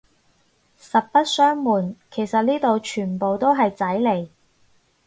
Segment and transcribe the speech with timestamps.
[0.79, 4.29] 實不相暪，其實呢度全部都係仔嚟